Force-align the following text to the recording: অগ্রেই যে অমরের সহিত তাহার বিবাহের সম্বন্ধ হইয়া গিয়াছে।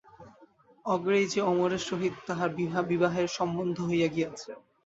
অগ্রেই 0.85 1.25
যে 1.27 1.39
অমরের 1.43 1.83
সহিত 1.89 2.13
তাহার 2.27 2.49
বিবাহের 2.89 3.27
সম্বন্ধ 3.37 3.77
হইয়া 3.89 4.07
গিয়াছে। 4.07 4.51